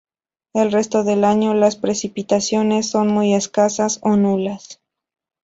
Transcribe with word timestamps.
El 0.55 0.71
resto 0.71 1.03
del 1.03 1.23
año 1.23 1.53
las 1.53 1.75
precipitaciones 1.75 2.89
son 2.89 3.09
muy 3.09 3.35
escasas 3.35 3.99
o 4.01 4.15
nulas. 4.17 4.81